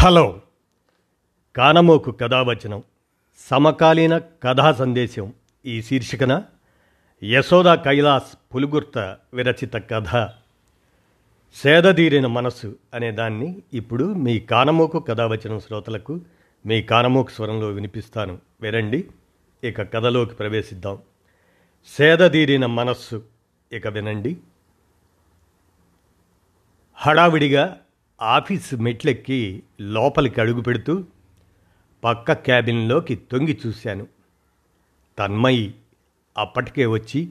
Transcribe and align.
Hello. 0.00 0.40
కానమోకు 1.56 2.10
కథావచనం. 2.10 2.82
సమకాలీన 3.50 4.18
కథా 4.18 4.72
సందేశం. 4.72 5.32
ఈ 5.66 5.82
శీర్షికన 5.82 6.42
యశోద 7.24 7.74
కైలాస్ 7.74 8.54
పులుగుర్త 8.54 9.16
విరచిత 9.34 9.74
కథ. 9.74 10.28
సేదదీరిన 11.54 12.26
మనస్సు 12.26 12.76
అనే 12.94 13.12
దాన్ని 13.12 13.62
ఇప్పుడు 13.74 14.12
మీ 14.12 14.40
కానమోకు 14.40 14.98
కథావచనం 14.98 15.60
శ్రోతలకు 15.60 16.20
మీ 16.66 16.82
కానమోకు 16.82 17.30
స్వరంలో 17.30 17.66
వినిపిస్తాను. 17.66 18.38
వినండి 18.60 19.08
ఇక 19.64 19.82
కథలోకి 19.82 20.34
ప్రవేశిద్దాం. 20.34 20.98
సేదదీరిన 21.86 22.66
మనస్సు 22.66 23.22
ఇక 23.72 23.88
వినండి. 23.88 24.36
హడావిడిగా 26.94 27.76
ఆఫీస్ 28.22 28.74
మెట్లెక్కి 28.74 29.62
లోపలికి 29.80 30.40
అడుగు 30.40 30.60
పెడుతూ 30.60 31.04
పక్క 32.04 32.32
క్యాబిన్లోకి 32.32 33.14
తొంగి 33.14 33.60
చూశాను. 33.66 34.06
తన్మయి 35.18 35.74
అప్పటికే 36.38 36.86
వచ్చి 36.86 37.28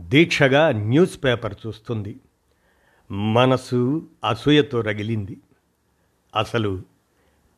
దీక్షగా 0.00 0.70
న్యూస్ 0.70 1.24
పేపర్ 1.24 1.54
చూస్తుంది. 1.66 2.16
మనసు 3.10 4.08
అసూయతో 4.28 4.80
రగిలింది. 4.80 5.36
అసలు 6.36 6.82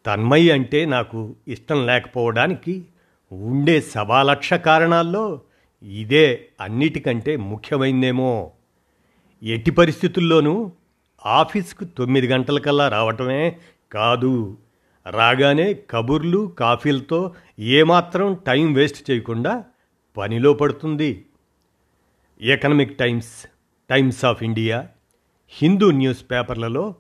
తన్మయి 0.07 0.51
అంటే 0.51 0.85
నాకు 0.85 1.37
ఇష్టం 1.49 1.87
లేకపోవడానికి 1.87 2.85
ఉండే 3.33 3.81
సవాలక్ష 3.81 4.55
కారణాల్లో 4.55 5.41
ఇదే 5.83 6.49
అన్నిటికంటే 6.61 7.37
ముఖ్యమైందేమో. 7.37 8.51
ఎట్టి 9.43 9.71
పరిస్థితుల్లోనూ 9.71 10.73
ఆఫీస్కు 11.27 11.85
తొమ్మిది 11.85 12.29
గంటలకల్లా 12.29 12.89
రావటమే 12.89 13.59
కాదు. 13.93 14.59
రాగానే 15.11 15.75
కబుర్లు 15.91 16.55
కాఫీలతో 16.59 17.35
ఏమాత్రం 17.59 18.35
టైం 18.47 18.73
వేస్ట్ 18.73 19.11
చేయకుండా 19.11 19.65
పనిలో 20.17 20.53
పడుతుంది. 20.53 21.25
Economic 22.41 22.99
Times 22.99 23.47
Times 23.91 24.25
of 24.25 24.43
India 24.43 24.89
Hindu 25.49 25.91
news 25.91 26.25
పేపర్లలో 26.31 26.95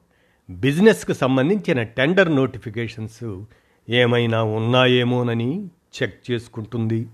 బిజినెస్కు 0.50 1.12
సంబంధించిన 1.12 1.82
టెండర్ 1.82 2.36
నోటిఫికేషన్స్ 2.36 3.44
ఏమైనా 3.88 4.42
ఉన్నాయేమోనని 4.42 5.70
చెక్ 6.02 6.30
చేసుకుంటుంది. 6.30 7.06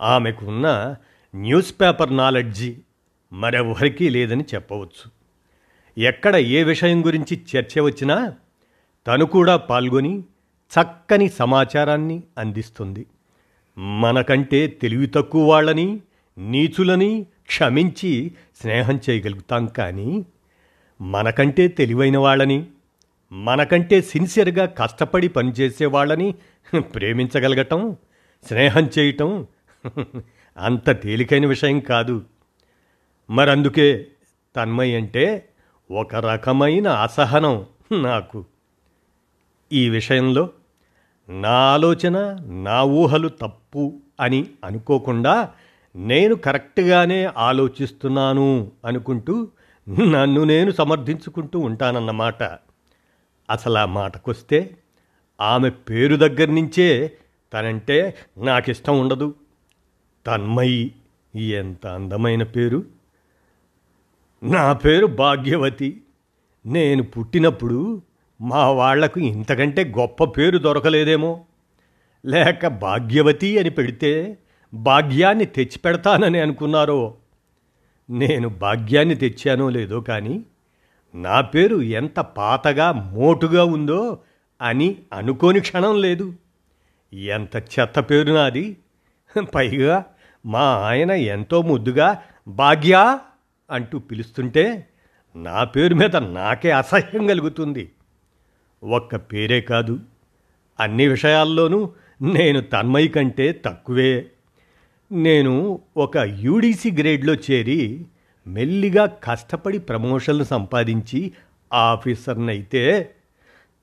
ఆమెకు 0.00 0.46
ఉన్న 0.46 0.96
న్యూస్ 1.34 1.74
పేపర్ 1.80 2.16
నాలెడ్జి 2.16 2.78
మరెవరికీ 3.32 4.08
లేదని 4.08 4.44
చెప్పవచ్చు. 4.54 5.19
ఎక్కడ 5.98 6.36
ఏ 6.36 6.62
విషయం 6.62 7.06
గురించి 7.06 7.40
చర్చ 7.56 7.80
వచ్చినా 7.80 8.34
తను 9.06 9.24
కూడా 9.24 9.56
పాల్గొని 9.56 10.20
చక్కని 10.70 11.28
సమాచారాన్ని 11.28 12.22
అందిస్తుంది. 12.38 13.06
మనకంటే 13.78 14.66
తెలివి 14.66 15.06
తక్కువ 15.06 15.50
వాళ్ళని 15.50 16.00
నీచులని 16.38 17.26
క్షమించి 17.46 18.32
స్నేహం 18.60 19.00
చేయగలుగుతాం 19.10 19.66
కానీ 19.66 20.26
మనకంటే 21.00 21.68
తెలివైన 21.68 22.18
వాళ్ళని 22.18 22.66
మనకంటే 23.32 24.00
సిన్సియర్గా 24.00 24.66
కష్టపడి 24.66 25.28
పనిచేసే 25.28 25.86
వాళ్ళని 25.86 26.34
ప్రేమించగలగటం 26.80 27.96
స్నేహం 28.46 28.90
చేయటం 28.98 29.46
అంత 30.58 31.02
తేలికైన 31.02 31.46
విషయం 31.46 31.80
కాదు. 31.80 32.24
మరందుకే 33.30 34.06
తన్మయ్ 34.56 34.94
అంటే 34.94 35.48
ఒక 35.90 36.14
రకమైన 36.14 36.88
అసహనం 36.88 37.66
నాకు. 37.92 38.44
ఈ 39.72 39.88
విషయంలో 39.88 40.50
నా 41.28 41.50
ఆలోచన 41.50 42.38
నా 42.46 42.82
ఊహలు 42.82 43.28
తప్పు 43.28 44.00
అని 44.20 44.46
అనుకోకుండా 44.64 45.50
నేను 45.96 46.34
కరెక్ట్గానే 46.34 47.24
ఆలోచిస్తున్నాను 47.24 48.70
అనుకుంటూ 48.84 49.48
నన్ను 50.06 50.44
నేను 50.44 50.70
సమర్థించుకుంటూ 50.70 51.58
ఉంటానన్నమాట. 51.58 52.42
అసలు 53.50 53.78
ఆ 53.78 53.84
మాటకొస్తే 53.84 54.76
ఆమె 55.40 55.70
పేరు 55.70 56.16
దగ్గర 56.16 56.50
నుంచే 56.50 57.12
తనంటే 57.52 58.18
నాకిష్టం 58.38 59.00
ఉండదు. 59.00 59.34
తన్మయి 60.26 60.92
ఎంత 61.36 61.86
అందమైన 61.86 62.42
పేరు. 62.42 62.99
నా 64.42 64.72
పేరు 64.72 65.06
భాగ్యవతి. 65.06 66.00
నేను 66.66 67.02
పుట్టినప్పుడు 67.02 68.02
మా 68.40 68.70
వాళ్ళకు 68.70 69.20
ఇంతకంటే 69.20 69.84
గొప్ప 69.98 70.24
పేరు 70.24 70.58
దొరకలేదేమో. 70.58 71.44
లేక 72.24 72.66
భాగ్యవతి 72.66 73.58
అని 73.58 73.70
పెడితే 73.70 74.38
భాగ్యాన్ని 74.74 75.44
తెచ్చిపెడతానని 75.44 76.40
అనుకున్నారో. 76.40 77.14
నేను 78.10 78.48
భాగ్యాన్ని 78.48 79.14
తెచ్చానో 79.14 79.68
లేదో 79.70 80.00
కానీ 80.00 80.42
నా 81.14 81.40
పేరు 81.40 81.82
ఎంత 81.82 82.20
పాతగా 82.20 82.92
మోటుగా 82.92 83.64
ఉందో 83.64 84.18
అని 84.62 84.96
అనుకోని 85.12 85.60
క్షణం 85.60 86.00
లేదు. 86.00 86.34
ఎంత 87.12 87.56
చెత్త 87.56 88.00
పేరు 88.00 88.32
నాది. 88.32 88.76
పైగా 89.54 90.04
మా 90.46 90.60
ఆయన 90.60 91.10
ఎంతో 91.10 91.62
ముద్దుగా 91.62 92.08
భాగ్యా! 92.48 93.20
అంటూ 93.70 93.98
పిలుస్తుంటే 93.98 94.88
నా 95.36 95.64
పేరు 95.64 95.94
మీద 95.94 96.16
నాకే 96.16 96.70
అసహ్యం 96.70 97.26
కలుగుతుంది. 97.26 97.90
ఒక్క 98.82 99.16
పేరే 99.16 99.60
కాదు. 99.60 100.00
అన్ని 100.80 101.06
విషయాల్లోనూ 101.06 101.90
నేను 102.22 102.60
తన్మయి 102.60 103.08
కంటే 103.08 103.62
తక్కువే. 103.66 104.26
నేను 105.12 105.80
ఒక 105.96 106.16
యూడీసీ 106.16 106.90
గ్రేడ్లో 106.90 107.34
చేరి 107.34 108.04
మెల్లిగా 108.46 109.06
కష్టపడి 109.06 109.78
ప్రమోషన్లు 109.78 110.44
సంపాదించి 110.44 111.32
ఆఫీసర్నైతే 111.72 113.14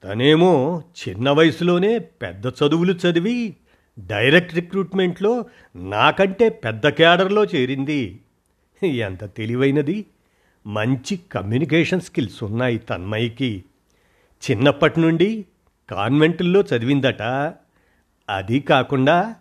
తనేమో 0.03 0.83
చిన్న 1.07 1.29
వయసులోనే 1.29 1.99
పెద్ద 1.99 2.47
చదువులు 2.47 2.93
చదివి 2.93 3.55
డైరెక్ట్ 3.99 4.55
రిక్రూట్మెంట్లో 4.55 5.45
నాకంటే 5.75 6.49
పెద్ద 6.49 6.87
క్యాడర్లో 6.87 7.43
చేరింది. 7.43 8.19
ఎంత 8.85 9.25
తెలివైనది. 9.25 10.05
మంచి 10.67 11.19
కమ్యూనికేషన్ 11.31 12.01
స్కిల్స్ 12.01 12.43
ఉన్నాయి 12.43 12.77
తన్మయికి 12.77 13.63
చిన్నప్పటి 14.51 14.99
నుండి 14.99 15.45
కాన్వెంటుల్లో 15.89 16.61
చదివిందట. 16.61 17.21
అది 18.29 18.59
కాకుండా 18.59 19.35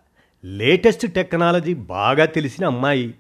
లేటెస్ట్ 0.44 1.12
టెక్నాలజీ 1.12 1.74
బాగా 1.74 2.24
తెలిసిన 2.24 2.66
అమ్మాయి. 2.66 3.14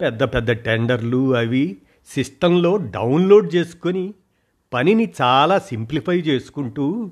పెద్ద 0.00 0.22
పెద్ద 0.22 0.50
టెండర్లు 0.50 1.36
అవి 1.36 1.76
సిస్టంలో 2.06 2.76
డౌన్లోడ్ 2.76 3.54
చేసుకొని 3.54 4.14
పనిని 4.72 5.12
చాలా 5.22 5.58
సింప్లిఫై 5.58 6.18
చేసుకుంటూ 6.18 7.10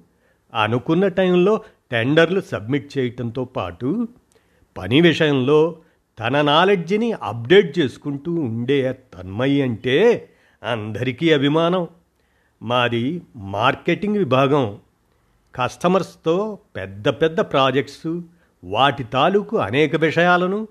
అనుకున్న 0.62 1.08
టైంలో 1.08 1.62
టెండర్లు 1.90 2.40
సబ్మిట్ 2.40 2.98
చేయటంతో 2.98 3.44
పాటు 3.44 4.08
పని 4.78 5.00
విషయంలో 5.00 5.76
తన 6.18 6.40
నాలెడ్జిని 6.40 7.12
అప్డేట్ 7.12 7.78
చేసుకుంటూ 7.78 8.32
ఉండే 8.34 8.92
తన్మయి 8.92 9.62
అంటే 9.62 10.28
అందరికీ 10.62 11.32
అభిమానం. 11.32 11.88
మాది 12.62 13.22
మార్కెటింగ్ 13.36 14.16
విభాగం. 14.16 14.78
కస్టమర్స్తో 15.54 16.58
పెద్ద 16.76 17.08
పెద్ద 17.08 17.40
ప్రాజెక్ట్స్ 17.40 18.20
వాటి 18.64 19.04
తాలూకు 19.04 19.56
అనేక 19.58 19.96
విషయాలను 19.96 20.68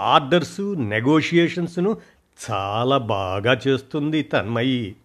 ఆర్డర్సు 0.00 0.74
నెగోషియేషన్స్ను 0.74 1.96
చాలా 2.50 2.98
బాగా 2.98 3.60
చేస్తుంది 3.68 4.22
తన్మయి. 4.22 4.96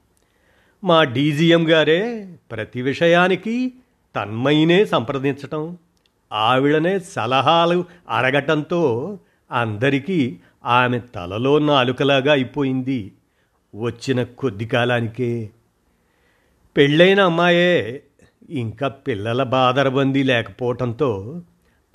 మా 0.83 1.03
డీజీఎం 1.03 1.65
గారే 1.69 2.33
ప్రతి 2.51 2.81
విషయానికి 2.81 3.73
తన్మయినే 4.15 4.85
సంప్రదించటం 4.85 5.77
ఆవిడనే 6.33 6.99
సలహాలు 6.99 7.85
అడగటంతో 8.09 9.19
అందరికీ 9.51 10.37
ఆమె 10.65 10.99
తలలో 11.15 11.59
నాలుకలాగా 11.59 12.31
అయిపోయింది. 12.31 13.11
వచ్చిన 13.75 14.23
కొద్ది 14.23 14.65
కాలానికే. 14.65 15.49
పెళ్ళైన 16.75 17.19
అమ్మాయే 17.19 18.03
ఇంకా 18.49 18.87
పిల్లల 18.87 19.43
బాదరబందీ 19.43 20.23
లేకపోవటంతో 20.23 21.41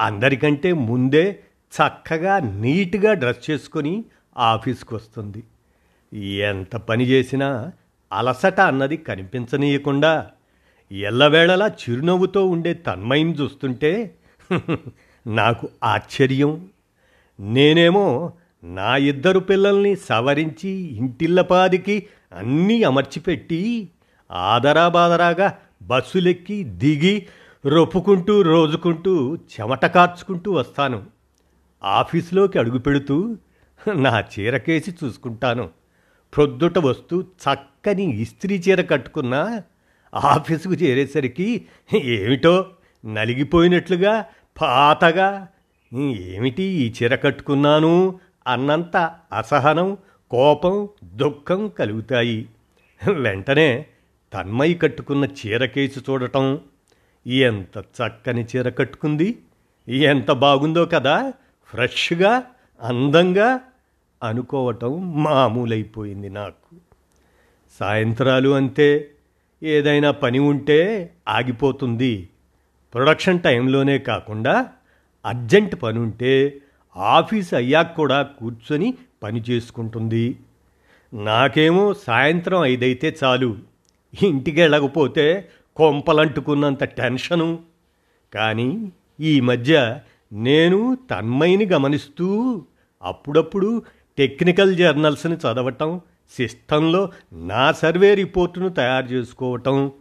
అందరికంటే 0.00 0.72
ముందే 0.72 1.38
చక్కగా 1.72 2.38
నీట్గా 2.38 3.14
డ్రెస్ 3.14 3.50
చేసుకొని 3.50 4.04
ఆఫీస్కి 4.36 4.94
వస్తుంది 4.94 5.42
ఎంత 6.40 6.76
పని 6.76 7.04
చేసినా 7.04 7.72
అలసట 8.12 8.60
అన్నది 8.60 8.96
కనిపించనీయకుండా 8.96 10.30
ఎల్లవేళలా 10.90 11.66
చిరునవ్వుతో 11.66 12.46
ఉండే 12.46 12.74
తన్మయం 12.74 13.30
చూస్తుంటే 13.32 14.14
నాకు 15.26 15.68
ఆశ్చర్యం. 15.82 16.68
నేనేమో 17.40 18.32
నా 18.64 18.96
ఇద్దరు 18.96 19.38
పిల్లల్ని 19.38 19.96
సవరించి 19.96 20.70
ఇంటిల్లపాదికి 20.70 22.06
అన్నీ 22.32 22.82
అమర్చిపెట్టి 22.82 23.88
ఆదరా 24.32 24.88
బాదరాగా 24.88 25.58
బస్సులెక్కి 25.82 26.64
దిగి 26.64 27.26
రొప్పుకుంటూ 27.66 28.42
రోజుకుంటూ 28.42 29.36
చెమట 29.36 29.84
కార్చుకుంటూ 29.84 30.52
వస్తాను. 30.52 31.06
ఆఫీసులోకి 31.84 32.58
అడుగు 32.58 32.78
పెడుతూ 32.78 33.36
నా 33.92 34.20
చీరకేసి 34.20 34.94
చూసుకుంటాను. 35.04 35.70
ప్రొద్దుట 36.36 36.78
వస్తూ 36.78 37.20
చక్కని 37.20 38.20
ఇస్త్రీ 38.20 38.58
చీర 38.58 38.80
కట్టుకున్నా 38.80 39.62
ఆఫీసుకు 40.14 40.74
చేరేసరికి 40.74 41.64
ఏమిటో 41.94 42.66
నలిగిపోయినట్లుగా 43.06 44.24
పాతగా 44.60 45.48
ఏమిటి 46.00 46.62
ఈ 46.62 46.94
చీర 47.02 47.14
కట్టుకున్నాను? 47.14 48.20
అన్నంత 48.46 48.96
అసహనం 49.32 49.96
కోపం 50.30 50.88
దుఃఖం 51.04 51.68
కలుగుతాయి. 51.68 52.48
వెంటనే 53.12 53.86
తన్మయి 54.34 54.74
కట్టుకున్న 54.74 55.24
చీర 55.24 55.64
కేసు 55.64 56.00
చూడటం. 56.10 56.60
ఎంత 57.26 57.78
చక్కని 57.78 58.44
చీర 58.44 58.68
కట్టుకుంది? 58.68 59.38
ఎంత 59.88 60.32
బాగుందో 60.32 60.84
కదా 60.84 61.32
ఫ్రెష్గా 61.66 62.42
అందంగా 62.82 63.60
అనుకోవటం 64.22 65.22
మామూలైపోయింది 65.22 66.30
నాకు. 66.30 66.76
సాయంత్రాలు 67.80 68.48
అంతే. 68.48 69.10
ఏదైనా 69.62 70.10
పని 70.10 70.38
ఉంటే 70.38 71.10
ఆగిపోతుంది. 71.28 72.28
ప్రొడక్షన్ 72.94 73.40
టైంలోనే 73.40 73.98
కాకుండా 73.98 74.68
అర్జెంట్ 75.24 75.82
పని 75.82 75.98
ఉంటే 75.98 76.60
ఆఫీస్ 76.96 77.54
అయ్యాక 77.54 77.96
కూడా 77.96 78.22
కూర్చొని 78.22 78.94
పని 79.22 79.44
చేసుకుంటుంది. 79.50 80.38
నాకేమో 81.14 81.94
సాయంత్రం 81.94 82.64
ఐదైతే 82.64 83.16
చాలు. 83.24 83.56
ఇంటికి 84.22 84.60
వెళ్ళకపోతే 84.60 85.48
కొంపలంటుకున్నంత 85.76 86.84
టెన్షను. 86.84 87.58
కానీ 88.34 88.92
ఈ 89.20 89.40
మధ్య 89.40 90.00
నేను 90.32 90.98
తన్మయిని 91.10 91.66
గమనిస్తూ 91.66 92.62
అప్పుడప్పుడు 93.02 93.82
టెక్నికల్ 94.18 94.76
జర్నల్స్ని 94.76 95.36
చదవటం 95.36 96.00
సిస్టంలో 96.30 97.10
నా 97.32 97.72
సర్వే 97.72 98.14
రిపోర్టును 98.14 98.68
తయారు 98.68 99.06
చేసుకోవటం 99.06 99.92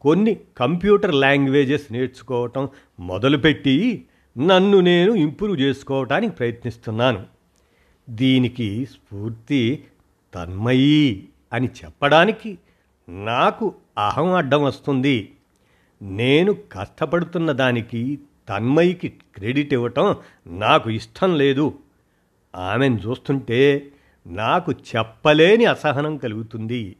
కొన్ని 0.00 0.40
కంప్యూటర్ 0.58 1.14
లాంగ్వేజెస్ 1.14 1.92
నేర్చుకోవటం 1.92 2.68
మొదలుపెట్టి 3.00 4.04
నన్ను 4.38 4.80
నేను 4.80 5.12
ఇంప్రూవ్ 5.12 5.60
చేసుకోవటానికి 5.60 6.34
ప్రయత్నిస్తున్నాను. 6.34 7.26
దీనికి 8.10 8.86
స్ఫూర్తి 8.86 9.84
తన్మయీ 10.34 11.24
అని 11.52 11.68
చెప్పడానికి 11.68 12.58
నాకు 13.08 13.74
అహం 13.98 14.32
అడ్డం 14.32 14.62
వస్తుంది. 14.62 15.32
నేను 16.02 16.52
కష్టపడుతున్న 16.72 17.52
దానికి 17.52 18.18
తన్మయికి 18.48 19.08
క్రెడిట్ 19.08 19.72
ఇవ్వటం 19.72 20.16
నాకు 20.46 20.90
ఇష్టం 20.90 21.38
లేదు. 21.38 21.78
ఆమెను 22.54 22.96
చూస్తుంటే 22.96 23.88
నాకు 24.26 24.72
చెప్పలేని 24.72 25.64
అసహనం 25.64 26.16
కలుగుతుంది. 26.16 26.96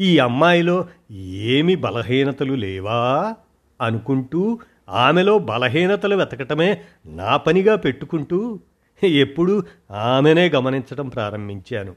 ఈ 0.00 0.18
అమ్మాయిలో 0.18 0.86
ఏమి 1.20 1.74
బలహీనతలు 1.74 2.54
లేవా 2.54 3.34
అనుకుంటూ 3.80 4.58
ఆమెలో 4.88 5.38
బలహీనతలు 5.38 6.16
వెతకటమే 6.16 6.84
నా 7.06 7.36
పనిగా 7.36 7.76
పెట్టుకుంటూ 7.76 8.60
ఎప్పుడూ 9.04 9.62
ఆమెనే 9.90 10.48
గమనించడం 10.48 11.08
ప్రారంభించాను. 11.08 11.96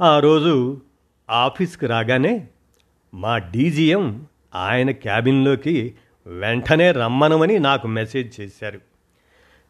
ఆ 0.00 0.18
రోజు 0.18 0.80
ఆఫీస్కి 1.30 1.86
రాగానే 1.86 2.48
మా 3.14 3.38
డీజీఎం 3.38 4.26
ఆయన 4.54 4.90
క్యాబిన్లోకి 4.90 5.94
వెంటనే 6.26 6.92
రమ్మనమని 6.92 7.58
నాకు 7.58 7.88
మెసేజ్ 7.88 8.40
చేశారు. 8.40 8.80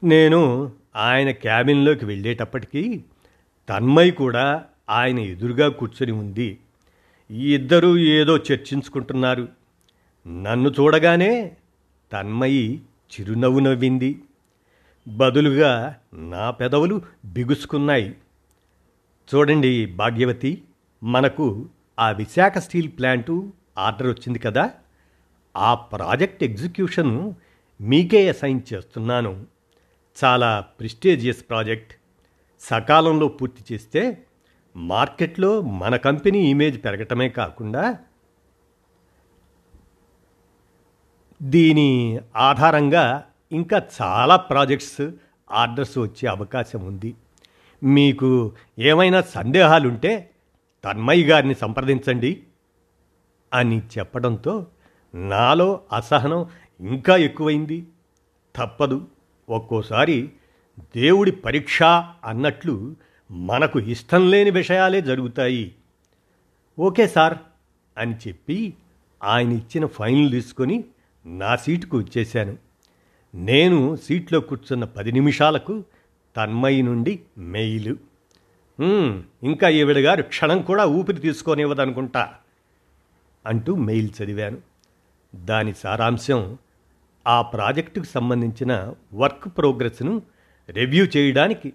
నేను 0.04 0.72
ఆయన 0.96 1.30
క్యాబిన్లోకి 1.30 2.04
వెళ్ళేటప్పటికీ 2.04 3.04
తన్మయ్ 3.68 4.12
కూడా 4.12 4.64
ఆయన 4.90 5.18
ఎదురుగా 5.18 5.68
కూర్చొని 5.68 6.12
ఉంది. 6.12 6.58
ఇద్దరూ 7.30 7.96
ఏదో 7.96 8.36
చర్చించుకుంటున్నారు. 8.36 9.48
నన్ను 10.28 10.70
చూడగానే 10.70 11.56
తన్మయి 12.12 12.80
చిరునవ్వు 12.80 13.60
నవ్వింది. 13.60 14.22
బదులుగా 15.08 15.96
నా 16.14 16.50
పెదవులు 16.50 17.02
బిగుసుకున్నాయి. 17.24 18.16
చూడండి 19.34 19.86
భాగ్యవతి 19.86 20.62
మనకు 21.02 21.68
ఆ 21.98 22.10
విశాఖ 22.10 22.58
స్టీల్ 22.58 22.88
ప్లాంటు 22.88 23.52
ఆర్డర్ 23.78 24.06
వచ్చింది 24.06 24.38
కదా? 24.38 24.70
ఆ 25.56 25.74
ప్రాజెక్ట్ 25.74 26.44
ఎగ్జిక్యూషన్ 26.44 27.34
మీకే 27.80 28.28
అసైన్ 28.28 28.60
చేస్తున్నాను. 28.74 29.46
చాలా 30.24 30.60
ప్రిస్టేజియస్ 30.60 31.44
ప్రాజెక్ట్. 31.50 31.94
సకాలంలో 32.60 33.28
పూర్తి 33.28 33.74
చేస్తే 33.74 34.24
మార్కెట్లో 34.76 35.60
మన 35.60 35.96
కంపెనీ 35.96 36.50
ఇమేజ్ 36.50 36.84
పెరగటమే 36.84 37.28
కాకుండా 37.28 37.98
దీని 41.42 42.20
ఆధారంగా 42.36 43.24
ఇంకా 43.52 43.82
చాలా 44.02 44.36
ప్రాజెక్ట్స్ 44.36 45.10
ఆర్డర్స్ 45.50 45.98
వచ్చే 45.98 46.28
అవకాశం 46.28 46.86
ఉంది. 46.86 47.14
మీకు 47.82 48.52
ఏమైనా 48.78 49.20
సందేహాలుంటే 49.20 50.30
తన్మయ్య 50.84 51.24
గారిని 51.24 51.54
సంప్రదించండి 51.54 52.42
అని 53.54 53.82
చెప్పడంతో 53.98 54.66
నాలో 55.14 55.80
అసహనం 55.92 56.46
ఇంకా 56.80 57.16
ఎక్కువైంది. 57.16 57.86
తప్పదు 58.56 59.06
ఒక్కోసారి 59.48 60.32
దేవుడి 60.96 61.30
పరీక్ష 61.30 61.82
అన్నట్లు 62.24 62.94
మనకు 63.30 63.78
ఇష్టం 63.78 64.30
లేని 64.30 64.50
విషయాలే 64.50 65.00
జరుగుతాయి. 65.00 65.74
ఓకే 66.78 67.06
సార్ 67.06 67.38
అని 67.98 68.14
చెప్పి 68.14 68.74
ఆయన 69.22 69.52
ఇచ్చిన 69.52 69.86
ఫైన్లు 69.86 70.30
తీసుకొని 70.30 70.84
నా 71.28 71.56
సీటుకు 71.56 71.98
వచ్చేశాను 71.98 72.56
నేను 73.34 73.96
సీట్లో 73.96 74.40
కూర్చున్న 74.40 74.84
పది 74.84 75.12
నిమిషాలకు 75.12 75.84
తన్మయి 76.36 76.82
నుండి 76.82 77.20
మెయిలు. 77.38 77.96
ఇంకా 79.42 79.68
ఈవిడ 79.68 79.98
గారు 79.98 80.22
క్షణం 80.22 80.62
కూడా 80.62 80.86
ఊపిరి 80.86 81.18
తీసుకోనివ్వదనుకుంటా 81.18 82.34
అంటూ 83.46 83.74
మెయిల్ 83.74 84.10
చదివాను. 84.22 84.58
దాని 85.34 85.74
సారాంశం 85.74 86.56
ఆ 87.26 87.42
ప్రాజెక్టుకు 87.42 88.04
సంబంధించిన 88.04 88.94
వర్క్ 89.14 89.48
ప్రోగ్రెస్ను 89.58 90.22
రివ్యూ 90.70 91.06
చేయడానికి 91.16 91.72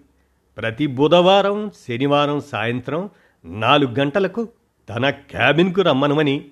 ప్రతి 0.57 0.87
బుధవారం 0.87 1.71
శనివారం 1.87 2.41
సాయంత్రం 2.41 3.09
నాలుగు 3.45 3.99
గంటలకు 3.99 4.49
తన 4.89 5.09
క్యాబిన్కు 5.09 5.81
రమ్మనమని 5.81 6.45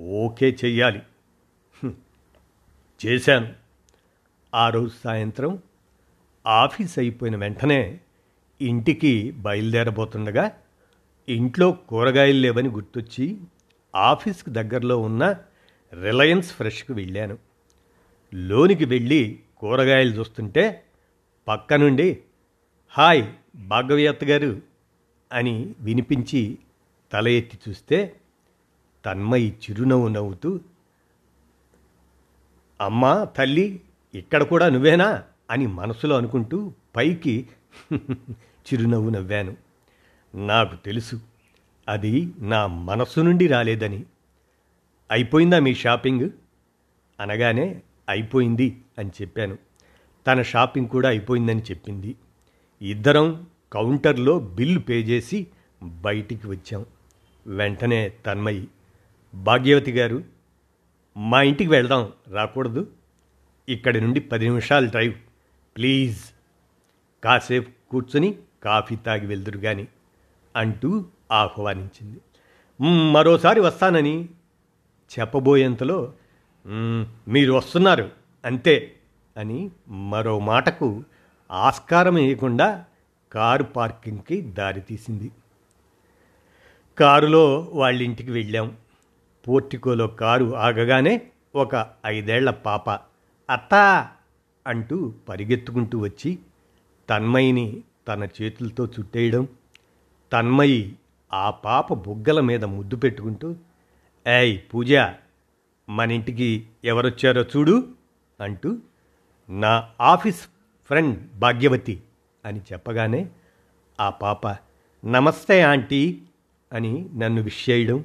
ఓకే 0.00 0.56
చెయ్యాలి. 0.64 1.00
చేశాను. 3.06 3.54
ఆ 4.54 4.68
రోజు 4.68 4.90
సాయంత్రం 5.04 5.62
ఆఫీస్ 6.46 6.98
అయిపోయిన 6.98 7.36
వెంటనే 7.36 8.00
ఇంటికి 8.60 9.30
బయలుదేరబోతుండగా 9.30 10.52
ఇంట్లో 11.28 11.72
కూరగాయలు 11.72 12.38
లేవని 12.38 12.68
గుర్తొచ్చి 12.68 13.38
ఆఫీస్కి 13.96 14.50
దగ్గరలో 14.50 14.98
ఉన్న 14.98 15.36
రిలయన్స్ 16.02 16.52
ఫ్రెష్కి 16.52 16.92
వెళ్ళాను. 16.92 17.38
లోనికి 18.34 18.84
వెళ్ళి 18.84 19.40
కూరగాయలు 19.58 20.12
చూస్తుంటే 20.12 20.82
పక్క 21.48 21.74
నుండి 21.74 22.18
హాయ్ 22.88 23.32
భాగవయత్ 23.56 24.24
గారు 24.24 24.62
అని 25.32 25.74
వినిపించి 25.80 26.58
తల 27.12 27.28
ఎత్తి 27.28 27.58
చూస్తే 27.68 28.16
తన్మయి 29.04 29.48
చిరునవ్వు 29.50 30.08
నవ్వుతూ 30.08 30.60
అమ్మా 32.80 33.24
తల్లి 33.24 33.80
ఇక్కడ 34.14 34.42
కూడా 34.42 34.68
నువ్వేనా 34.68 35.22
అని 35.50 35.66
మనసులో 35.66 36.16
అనుకుంటూ 36.16 36.72
పైకి 36.96 37.48
చిరునవ్వు 38.68 39.10
నవ్వాను. 39.10 39.56
నాకు 40.34 40.76
తెలుసు 40.76 41.20
అది 41.88 42.32
నా 42.38 42.66
మనస్సు 42.66 43.20
నుండి 43.20 43.46
రాలేదని. 43.46 44.04
అయిపోయిందా 45.10 45.58
మీ 45.58 45.74
షాపింగ్? 45.74 46.30
అనగానే 47.20 47.80
అయిపోయింది 48.08 48.80
అని 48.98 49.08
చెప్పాను. 49.08 49.58
తన 50.26 50.42
షాపింగ్ 50.42 50.88
కూడా 50.88 51.08
అయిపోయిందని 51.08 51.62
చెప్పింది. 51.62 52.14
ఇద్దరం 52.82 53.46
కౌంటర్లో 53.72 54.38
బిల్లు 54.38 54.80
పే 54.80 54.94
చేసి 54.94 55.46
బయటికి 55.82 56.46
వచ్చాం. 56.46 56.86
వెంటనే 57.46 58.08
తన్మయి 58.08 58.68
భాగ్యవతి 59.34 59.92
గారు 59.92 60.24
మా 61.18 61.42
ఇంటికి 61.42 61.70
వెళ్దాం. 61.70 62.12
రాకూడదు. 62.28 62.90
ఇక్కడి 63.68 64.00
నుండి 64.00 64.20
పది 64.20 64.44
నిమిషాలు 64.44 64.86
డ్రైవ్. 64.86 65.14
ప్లీజ్. 65.76 66.20
కాసేపు 67.24 67.90
కూర్చొని 67.90 68.34
కాఫీ 68.62 68.96
తాగి 68.96 69.26
వెళ్దురు 69.26 69.58
గాని 69.58 69.86
అంటూ 70.56 71.04
ఆహ్వానించింది. 71.32 72.20
మరోసారి 73.12 73.60
వస్తానని 73.60 74.28
చెప్పబోయేంతలో 75.18 76.12
మీరు 77.28 77.52
వస్తున్నారు 77.52 78.10
అంతే 78.44 78.94
అని 79.36 79.70
మరో 79.88 80.38
మాటకు 80.38 81.04
ఆస్కారం 81.50 82.14
వేయకుండా 82.14 82.84
కారు 83.32 83.64
పార్కింగ్కి 83.64 84.40
దారితీసింది. 84.40 85.30
కారులో 86.98 87.70
వాళ్ళ 87.72 88.02
ఇంటికి 88.02 88.30
వెళ్ళాం. 88.30 88.76
పోర్టికోలో 89.48 90.06
కారు 90.20 90.46
ఆగగానే 90.56 91.14
ఒక 91.54 91.74
ఐదేళ్ళ 92.06 92.50
పాప 92.50 92.90
అత్తా 93.48 93.84
అంటూ 94.66 94.96
పరిగెత్తుకుంటూ 95.28 95.96
వచ్చి 95.98 96.30
తన్మయిని 97.08 97.66
తన 98.08 98.28
చేతులతో 98.36 98.84
చుట్టేయడం 98.86 99.44
తన్మయి 100.32 100.96
ఆ 101.32 101.50
పాప 101.64 101.94
బుగ్గల 101.94 102.40
మీద 102.40 102.64
ముద్దు 102.64 102.96
పెట్టుకుంటూ 102.96 103.48
ఏయ్ 104.26 104.54
పూజ 104.74 104.92
మన 105.88 106.08
ఇంటికి 106.10 106.48
ఎవరొచ్చారో 106.84 107.42
చూడు 107.42 107.76
అంటూ 108.40 108.70
నా 109.48 109.72
ఆఫీస్ 110.00 110.42
ఫ్రెండ్ 110.90 111.16
భాగ్యవతి 111.38 111.96
అని 112.44 112.60
చెప్పగానే 112.72 113.22
ఆ 113.98 114.08
పాప 114.10 114.44
నమస్తే 115.04 115.56
ఆంటీ 115.62 116.02
అని 116.72 116.92
నన్ను 117.14 117.42
విష్ 117.42 117.62
చేయడం 117.70 117.98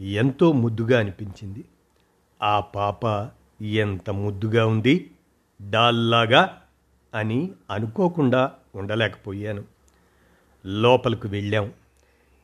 ఎంతో 0.00 0.52
ముద్దుగా 0.52 1.00
అనిపించింది. 1.00 1.64
ఆ 2.42 2.60
పాప 2.60 3.30
ఎంత 3.62 4.10
ముద్దుగా 4.10 4.66
ఉంది 4.66 5.10
డాల్లాగా 5.70 6.62
అని 7.14 7.50
అనుకోకుండా 7.70 8.52
ఉండలేకపోయాను. 8.74 9.64
లోపలికి 10.66 11.28
వెళ్ళాం. 11.28 11.72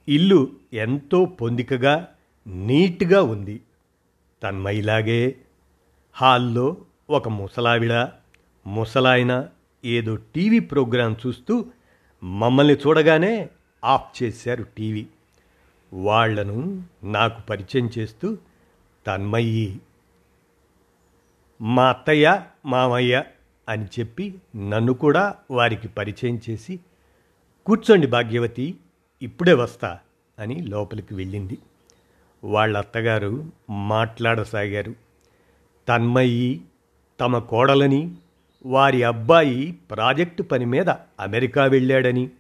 ఇల్లు 0.09 0.50
ఎంతో 0.73 1.25
పొందికగా 1.25 2.09
నీట్గా 2.47 3.23
ఉంది. 3.23 3.61
తన్మయిలాగే 4.42 5.37
హాల్లో 6.12 6.76
ఒక 7.11 7.28
ముసలావిడ 7.28 8.09
ముసలాయన 8.66 9.49
ఏదో 9.85 10.16
టీవీ 10.16 10.59
ప్రోగ్రాం 10.59 11.16
చూస్తూ 11.26 11.66
మమ్మల్ని 12.25 12.75
చూడగానే 12.75 13.49
ఆఫ్ 13.85 14.23
చేశారు 14.23 14.62
టీవీ. 14.62 15.06
వాళ్ళను 15.92 16.82
నాకు 17.04 17.42
పరిచయం 17.42 17.90
చేస్తూ 17.99 18.37
తన్మయ్యి 19.06 19.80
మా 21.61 21.88
అత్తయ్య 21.88 22.42
మామయ్య 22.66 23.25
అని 23.68 23.84
చెప్పి 23.84 24.34
నన్ను 24.56 24.92
కూడా 24.92 25.34
వారికి 25.50 25.88
పరిచయం 25.88 26.40
చేసి 26.50 26.80
కూర్చోండి 27.66 28.06
భాగ్యవతి 28.06 28.76
ఇప్పుడే 29.22 29.54
వస్తా 29.54 29.99
అని 30.38 30.54
లోపలికి 30.54 31.14
వెళ్ళింది. 31.14 31.58
వాళ్ళ 32.44 32.78
అత్తగారు 32.78 33.52
మాట్లాడసాగారు. 33.70 34.94
తన్మయ్యి 35.88 36.61
తమ 37.20 37.38
కోడలని 37.38 38.14
వారి 38.66 39.02
అబ్బాయి 39.02 39.78
ప్రాజెక్టు 39.90 40.42
పని 40.42 40.64
మీద 40.64 40.88
అమెరికా 41.20 41.64
వెళ్ళాడని. 41.64 42.30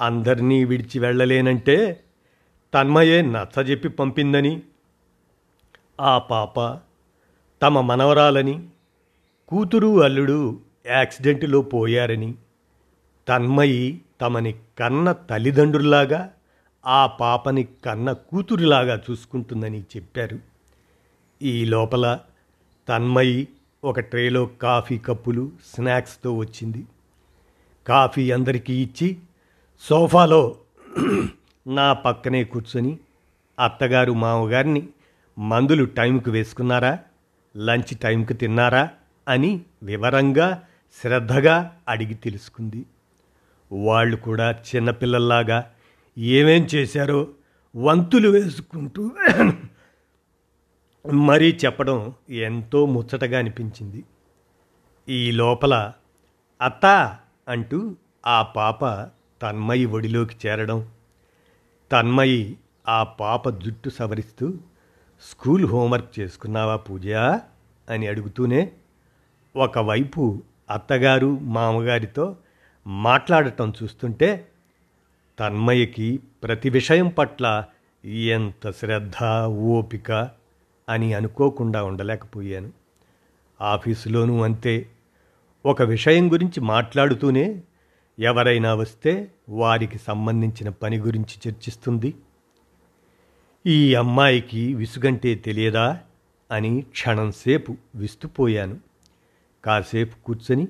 అందరినీ 0.00 0.64
విడిచి 0.64 0.98
వెళ్ళలేనంటే 0.98 2.04
తన్మయే 2.74 3.22
నచ్చజెప్పి 3.22 3.88
పంపిందని 3.88 4.62
ఆ 6.00 6.18
పాప 6.18 6.78
తమ 7.62 7.80
మనవరాలని 7.80 8.68
కూతురు 9.48 10.02
అల్లుడు 10.02 10.60
యాక్సిడెంటులో 10.86 11.62
పోయారని 11.62 12.34
తన్మయి 13.28 14.00
తమని 14.20 14.54
కన్న 14.78 15.12
తల్లిదండ్రుల్లాగా 15.12 16.32
ఆ 16.86 17.06
పాపని 17.06 17.68
కన్న 17.84 18.12
కూతురులాగా 18.12 19.02
చూసుకుంటుందని 19.10 19.80
చెప్పారు. 19.80 20.38
ఈ 21.42 21.64
లోపల 21.64 22.18
తన్మయి 22.88 23.48
ఒక 23.84 24.00
ట్రేలో 24.00 24.46
కాఫీ 24.46 24.98
కప్పులు 24.98 25.52
స్నాక్స్తో 25.74 26.36
వచ్చింది. 26.36 26.84
కాఫీ 27.86 28.30
అందరికీ 28.30 28.82
ఇచ్చి 28.82 29.16
సోఫాలో 29.80 30.56
నా 31.68 31.92
పక్కనే 31.92 32.44
కూర్చొని 32.44 32.98
అత్తగారు 33.64 34.12
మామగారిని 34.12 34.88
మందులు 35.38 35.84
టైంకు 35.84 36.30
వేసుకున్నారా? 36.30 36.98
లంచ్ 37.56 37.98
టైంకి 37.98 38.34
తిన్నారా? 38.34 38.88
అని 39.28 39.60
వివరంగా 39.82 40.62
శ్రద్ధగా 41.02 41.76
అడిగి 41.88 42.14
తెలుసుకుంది. 42.14 42.86
వాళ్ళు 43.72 44.16
కూడా 44.16 44.50
చిన్నపిల్లల్లాగా 44.50 45.70
ఏమేం 46.18 46.64
చేశారో 46.74 47.28
వంతులు 47.76 48.28
వేసుకుంటూ 48.28 49.10
మరీ 51.12 51.58
చెప్పడం 51.64 52.14
ఎంతో 52.30 52.86
ముచ్చటగా 52.86 53.38
అనిపించింది. 53.38 54.04
ఈ 55.08 55.30
లోపల 55.30 55.92
అత్తా 56.62 57.18
అంటూ 57.48 57.96
ఆ 58.26 58.42
పాప 58.42 59.08
తన్మయి 59.42 59.86
ఒడిలోకి 59.86 60.36
చేరడం 60.46 60.88
తన్మయి 61.92 62.56
ఆ 62.88 63.02
పాప 63.02 63.48
జుట్టు 63.48 63.90
సవరిస్తూ 63.90 64.54
స్కూల్ 65.30 65.66
హోంవర్క్ 65.66 66.20
చేసుకున్నావా 66.20 66.76
పూజ? 66.76 67.08
అని 67.90 68.06
అడుగుతూనే 68.06 68.72
ఒకవైపు 69.56 70.42
అత్తగారు 70.70 71.38
మామగారితో 71.38 72.36
మాట్లాడటం 72.86 73.72
చూస్తుంటే 73.82 74.48
తన్మయ్యకి 75.38 76.20
ప్రతి 76.42 76.70
విషయం 76.70 77.08
పట్ల 77.08 77.64
ఎంత 78.04 78.70
శ్రద్ధ 78.70 79.24
ఓపిక 79.46 80.12
అని 80.88 81.14
అనుకోకుండా 81.14 81.84
ఉండలేకపోయాను. 81.84 82.72
ఆఫీసులోనూ 83.60 84.42
అంతే. 84.42 84.88
ఒక 85.66 85.82
విషయం 85.82 86.32
గురించి 86.32 86.60
మాట్లాడుతూనే 86.60 87.62
ఎవరైనా 88.18 88.74
వస్తే 88.74 89.30
వారికి 89.48 89.98
సంబంధించిన 89.98 90.68
పని 90.68 90.98
గురించి 90.98 91.48
చర్చిస్తుంది. 91.48 92.14
ఈ 93.66 93.94
అమ్మాయికి 93.94 94.74
విసుగంటే 94.74 95.34
తెలియదా 95.34 96.00
అని 96.50 96.80
క్షణంసేపు 96.80 97.76
విస్తుపోయాను. 97.94 98.80
కాసేపు 99.64 100.24
కూర్చొని 100.24 100.68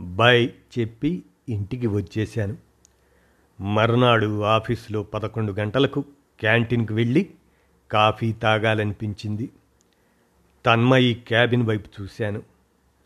బై 0.00 0.46
చెప్పి 0.78 1.22
ఇంటికి 1.48 1.86
వచ్చేశాను. 1.86 2.56
మరునాడు 3.60 4.42
ఆఫీసులో 4.42 5.02
పదకొండు 5.02 5.52
గంటలకు 5.52 6.04
క్యాంటీన్కి 6.40 6.92
వెళ్ళి 6.92 7.30
కాఫీ 7.90 8.32
తాగాలనిపించింది. 8.32 9.50
తన్మయి 10.66 11.14
క్యాబిన్ 11.14 11.62
వైపు 11.62 12.02
చూశాను. 12.02 12.42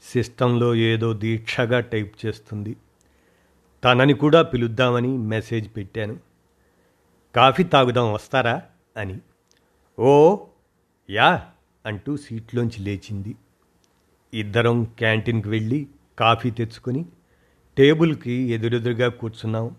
సిస్టంలో 0.02 0.74
ఏదో 0.74 1.12
దీక్షగా 1.12 1.80
టైప్ 1.80 2.26
చేస్తుంది. 2.26 2.76
తనని 3.84 4.14
కూడా 4.14 4.42
పిలుద్దామని 4.42 5.08
మెసేజ్ 5.08 5.76
పెట్టాను. 5.76 6.18
కాఫీ 7.36 7.62
తాగుదాం 7.62 8.12
వస్తారా? 8.12 8.62
అని. 8.96 9.18
ఓ 9.98 10.38
యా 11.10 11.46
అంటూ 11.86 12.16
సీట్లోంచి 12.16 12.80
లేచింది. 12.80 13.36
ఇద్దరం 14.34 14.84
క్యాంటీన్కి 14.84 15.48
వెళ్ళి 15.48 15.86
కాఫీ 16.18 16.50
తెచ్చుకొని 16.50 17.04
టేబుల్కి 17.78 18.32
ఎదురెదురుగా 18.32 19.08
కూర్చున్నాం. 19.08 19.76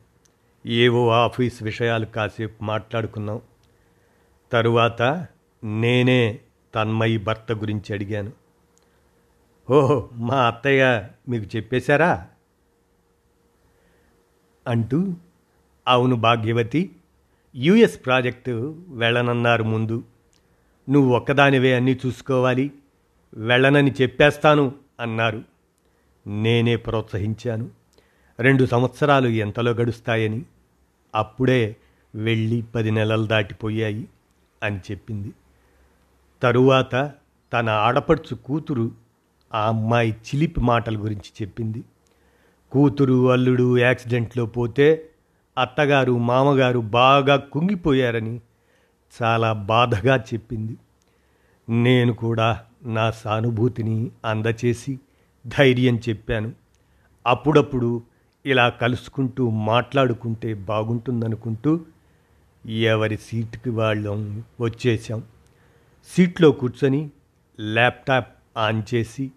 ఏవో 0.65 1.09
ఆఫీస్ 1.09 1.63
విషయాలు 1.63 2.05
కాసేపు 2.05 2.63
మాట్లాడుకున్నాం. 2.63 3.41
తరువాత 4.51 5.27
నేనే 5.63 6.39
తన్మయి 6.75 7.17
భర్త 7.17 7.51
గురించి 7.51 7.93
అడిగాను. 7.93 8.31
ఓహో 9.71 10.09
మా 10.13 10.47
అత్తయ్య 10.47 11.07
మీకు 11.29 11.57
చెప్పేశారా? 11.57 12.27
అంటూ 14.67 15.13
అవును 15.87 16.15
భాగ్యవతి 16.15 16.95
యుఎస్ 17.55 18.05
ప్రాజెక్టు 18.05 18.83
వెళ్ళనన్నారు 18.87 19.63
ముందు. 19.63 20.03
నువ్వు 20.89 21.15
ఒక్కదానివే 21.15 21.73
అన్నీ 21.73 21.99
చూసుకోవాలి. 22.05 22.71
వెళ్ళనని 23.33 23.91
చెప్పేస్తాను 24.01 24.75
అన్నారు. 24.99 25.43
నేనే 26.27 26.75
ప్రోత్సహించాను. 26.75 27.69
రెండు 28.39 28.65
సంవత్సరాలు 28.65 29.27
ఎంతలో 29.27 29.71
గడుస్తాయని. 29.71 30.43
అప్పుడే 31.15 31.75
వెళ్ళి 32.15 32.63
పది 32.75 32.91
నెలలు 32.91 33.25
దాటిపోయాయి 33.25 34.07
అని 34.63 34.77
చెప్పింది. 34.77 35.33
తరువాత 36.43 37.11
తన 37.53 37.69
ఆడపడుచు 37.69 38.35
కూతురు 38.35 38.91
ఆ 39.53 39.67
అమ్మాయి 39.67 40.11
చిలిపి 40.11 40.61
మాటల 40.61 40.95
గురించి 40.95 41.31
చెప్పింది. 41.41 41.83
కూతురు 42.71 43.31
అల్లుడు 43.31 43.77
యాక్సిడెంట్లో 43.77 44.45
పోతే 44.45 45.09
అత్తగారు 45.57 46.17
మామగారు 46.17 46.79
బాగా 46.79 47.35
కుంగిపోయారని 47.35 48.41
చాలా 49.21 49.53
బాధగా 49.53 50.17
చెప్పింది. 50.17 50.77
నేను 51.69 52.13
కూడా 52.13 52.61
నా 52.85 53.11
సానుభూతిని 53.11 54.11
అందచేసి 54.25 54.99
ధైర్యం 55.47 55.99
చెప్పాను. 56.09 56.53
అప్పుడప్పుడు 57.27 58.03
ఇలా 58.45 58.69
కలుసుకుంటూ 58.69 59.49
మాట్లాడుకుంటే 59.49 60.53
బాగుంటుందనుకుంటూ 60.53 61.79
ఎవరి 62.67 63.17
సీటుకి 63.17 63.69
వాళ్ళం 63.69 64.43
వచ్చేసాం 64.61 65.23
సీట్లో 66.15 66.51
కూర్చొని 66.51 67.09
ల్యాప్టాప్ 67.59 68.27
ఆన్ 68.57 68.83
చేసి 68.93 69.31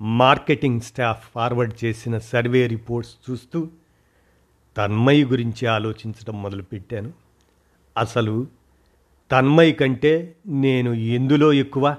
మార్కెటింగ్ 0.00 0.80
స్టాఫ్ 0.80 1.30
ఫార్వర్డ్ 1.34 1.84
చేసిన 1.84 2.18
సర్వే 2.18 2.66
రిపోర్ట్స్ 2.66 3.30
చూస్తూ 3.30 3.68
తన్మయి 4.76 5.24
గురించి 5.24 5.66
ఆలోచించడం 5.66 6.42
మొదలుపెట్టాను. 6.42 7.12
అసలు 7.98 8.46
తన్మయి 9.30 9.72
కంటే 9.72 10.36
నేను 10.46 10.92
ఎందులో 10.92 11.52
ఎక్కువ? 11.52 11.96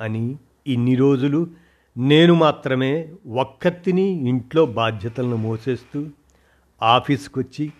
అని 0.00 0.36
ఇన్ని 0.66 0.94
రోజులు 0.94 1.50
నేను 1.96 2.34
మాత్రమే 2.34 3.12
ఒక్కత్తిని 3.26 4.02
ఇంట్లో 4.02 4.66
బాధ్యతలను 4.66 5.36
మోసేస్తూ 5.36 6.06
ఆఫీస్కి 6.82 7.38
వచ్చి 7.38 7.72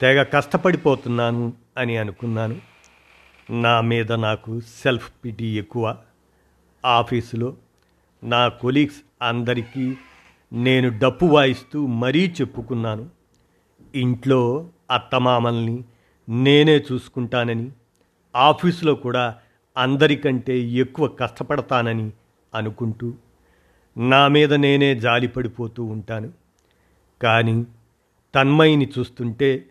తెగ 0.00 0.22
కష్టపడిపోతున్నాను 0.22 1.52
అని 1.78 1.96
అనుకున్నాను. 1.96 2.60
నా 3.50 3.80
మీద 3.80 4.12
నాకు 4.12 4.60
సెల్ఫ్ 4.60 5.12
పిటీ 5.24 5.58
ఎక్కువ. 5.58 5.96
ఆఫీసులో 6.84 7.56
నా 8.24 8.48
కొలీగ్స్ 8.48 9.02
అందరికీ 9.22 9.96
నేను 10.52 10.98
డప్పు 10.98 11.26
వాయిస్తూ 11.26 11.86
మరీ 11.86 12.34
చెప్పుకున్నాను. 12.40 13.08
ఇంట్లో 13.94 14.68
అత్తమామల్ని 14.90 15.84
నేనే 16.28 16.76
చూసుకుంటానని 16.78 17.70
ఆఫీసులో 18.36 18.94
కూడా 18.94 19.36
అందరికంటే 19.76 20.60
ఎక్కువ 20.60 21.08
కష్టపడతానని 21.08 22.10
అనుకుంటూ 22.54 23.14
నా 23.98 24.28
మీద 24.28 24.54
నేనే 24.54 24.94
జాలిపడిపోతూ 24.94 25.84
ఉంటాను. 25.84 26.32
కానీ 27.22 27.66
తన్మయిని 28.34 28.88
చూస్తుంటే 28.98 29.64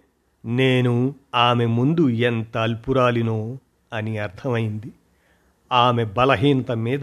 నేను 0.46 1.15
ఆమె 1.36 1.65
ముందు 1.65 2.10
ఎంత 2.10 2.58
అల్పురాలినో 2.58 3.58
అని 3.93 4.17
అర్థమైంది. 4.17 4.91
ఆమె 5.72 6.05
బలహీనత 6.05 6.72
మీద 6.72 7.01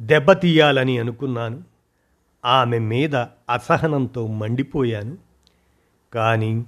దెబ్బతీయాలని 0.00 0.98
అనుకున్నాను. 0.98 1.62
ఆమె 2.44 2.78
మీద 2.78 3.16
అసహనంతో 3.50 4.26
మండిపోయాను. 4.26 5.18
కానీ 6.14 6.64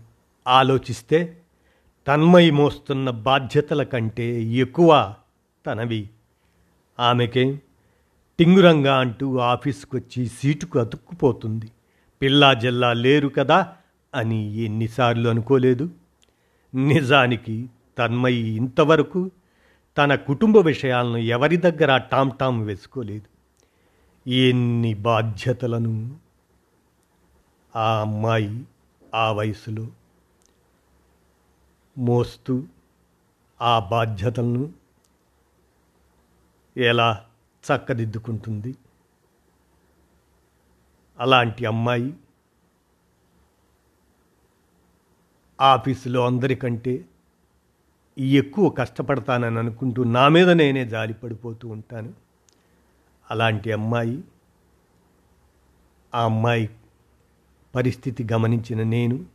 ఆలోచిస్తే 0.48 1.38
తన్మయి 2.06 2.50
మోస్తున్న 2.50 3.10
బాధ్యతల 3.10 3.82
కంటే 3.82 4.42
ఎక్కువ 4.42 5.14
తనవి. 5.66 6.10
ఆమెకే 7.00 7.60
టింగురంగా 8.38 8.96
అంటూ 8.96 9.38
ఆఫీసుకొచ్చి 9.38 10.26
సీటుకు 10.26 10.78
అతుక్కుపోతుంది. 10.78 11.70
పిల్లా 12.22 12.54
జల్లా 12.54 12.92
లేరు 12.92 13.28
కదా 13.28 13.72
అని 14.14 14.56
ఎన్నిసార్లు 14.56 15.28
అనుకోలేదు. 15.28 15.90
నిజానికి 16.74 17.68
తన్మయి 17.98 18.50
ఇంతవరకు 18.50 19.30
తన 19.98 20.14
కుటుంబ 20.14 20.58
విషయాలను 20.58 21.16
ఎవరి 21.16 21.56
దగ్గర 21.56 21.96
టామ్ 21.96 22.32
టామ్ 22.38 22.66
వేసుకోలేదు? 22.66 23.28
ఎన్ని 24.30 24.94
బాధ్యతలను? 24.94 26.18
ఆ 27.76 28.00
అమ్మాయి 28.00 28.64
ఆ 29.14 29.32
వయసులో 29.32 29.86
మోస్తూ 31.98 32.62
ఆ 33.60 33.78
బాధ్యతలను 33.78 34.72
ఎలా 36.76 37.24
చక్కదిద్దుకుంటుంది? 37.64 38.76
అలాంటి 41.18 41.66
అమ్మాయి 41.66 42.14
ఆఫీసులో 45.60 46.26
అందరికంటే 46.26 47.04
ఎక్కువ 48.18 48.68
కష్టపడతానని 48.68 49.58
అనుకుంటూ 49.58 50.04
నా 50.04 50.28
మీద 50.28 50.50
నేనే 50.50 50.88
జాలి 50.88 51.14
పడిపోతూ 51.14 51.68
ఉంటాను. 51.68 52.14
అలాంటి 53.30 53.72
అమ్మాయి 53.72 54.24
ఆ 56.14 56.24
అమ్మాయి 56.24 56.70
పరిస్థితి 57.74 58.28
గమనించిన 58.32 58.82
నేను 58.82 59.26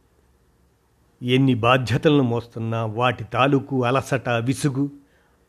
ఎన్ని 1.21 1.53
బాధ్యతలను 1.53 2.23
మోస్తున్నా 2.23 2.85
వాటి 2.85 3.23
తాలూకు 3.23 3.83
అలసట 3.83 4.29
విసుగు 4.29 4.91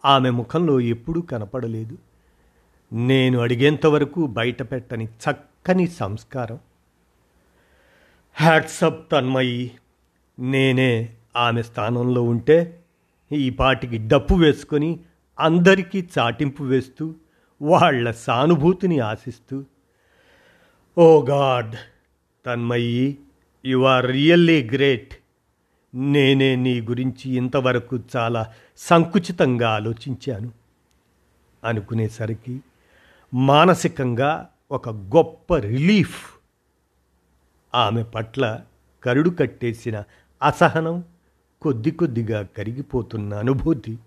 ఆమె 0.04 0.30
ముఖంలో 0.30 0.80
ఎప్పుడూ 0.80 1.20
కనపడలేదు. 1.20 1.98
నేను 2.92 3.38
అడిగేంతవరకు 3.38 4.26
బయట 4.26 4.62
పెట్టని 4.62 5.04
చక్కని 5.04 5.86
సంస్కారం. 5.86 6.58
హ్యాట్సప్ 8.34 9.12
తన్మయి 9.12 9.70
నేనే 10.38 11.14
ఆమె 11.36 11.62
స్థానంలో 11.62 12.22
ఉంటే 12.22 12.81
ఈ 13.32 13.50
పాటికి 13.50 13.98
డప్పు 13.98 14.34
వేసుకొని 14.34 15.00
అందరికీ 15.40 16.08
చాటింపు 16.18 16.62
వేస్తూ 16.62 17.14
వాళ్ళ 17.62 18.10
సానుభూతిని 18.10 18.98
ఆశిస్తూ 18.98 19.64
ఓ 20.98 21.24
God 21.24 21.76
Tanmayi 22.46 23.18
you 23.64 23.84
are 23.84 24.06
really 24.06 24.64
great. 24.64 25.14
నేనే 25.94 26.56
నీ 26.56 26.80
గురించి 26.80 27.30
ఇంతవరకు 27.30 28.00
చాలా 28.16 28.52
సంకుచితంగా 28.76 29.70
ఆలోచించాను. 29.70 30.52
అనుకునేసరికి 31.64 32.60
మానసికంగా 33.34 34.48
ఒక 34.70 34.88
గొప్ప 34.88 35.56
రిలీఫ్. 35.56 36.24
ఆమె 37.74 38.02
పట్ల 38.02 38.60
కరుడు 39.04 39.30
కట్టేసిన 39.30 40.04
అసహనం 40.42 41.04
కొద్ది 41.62 41.90
కొద్దిగా 41.90 42.42
కరిగిపోతున్న 42.42 43.34
అనుభూతి. 43.34 43.98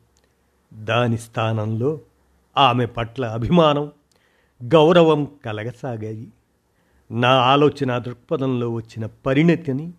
దాని 0.73 1.17
స్థానంలో 1.17 1.99
ఆమె 2.57 2.85
పట్ల 2.85 3.25
అభిమానం 3.25 3.91
గౌరవం 4.63 5.27
కలగసాగాయి. 5.45 6.27
నా 7.11 7.29
ఆలోచన 7.29 7.97
దృక్పథంలో 7.97 8.69
వచ్చిన 8.69 9.05
పరిణతిని 9.05 9.91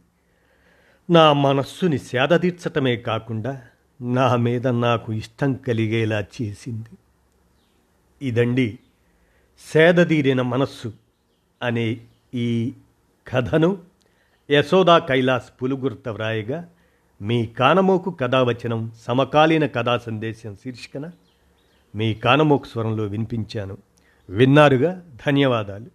నా 1.11 1.33
మనస్సుని 1.33 1.99
సేదతీర్చటమే 1.99 2.97
కాకుండా 2.97 3.63
నా 4.01 4.37
మీద 4.37 4.69
నాకు 4.69 5.13
ఇష్టం 5.13 5.55
కలిగేలా 5.55 6.25
చేసింది. 6.43 6.89
ఇదండి 8.23 8.79
సేదతీరిన 9.73 10.43
మనస్సు 10.43 10.93
అనే 11.63 12.01
ఈ 12.35 12.73
కథను 13.29 13.79
యశోదా 14.51 14.99
కైలాస్ 14.99 15.63
పులుగుర్త 15.63 16.09
వ్రాయగా 16.09 16.69
మీ 17.23 17.47
కానమోకు 17.47 18.11
కథావచనం 18.11 18.93
సమకాలీన 19.01 19.67
కథా 19.67 19.99
సందేశం 19.99 20.57
శీర్షికన. 20.57 21.11
మీ 21.95 22.15
కానమోకు 22.15 22.67
స్వరంలో 22.67 23.05
వినిపించాను. 23.05 23.79
విన్నారుగా 24.31 25.03
ధన్యవాదాలు. 25.27 25.87